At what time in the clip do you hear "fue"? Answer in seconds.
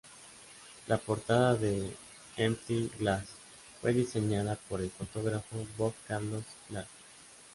3.79-3.93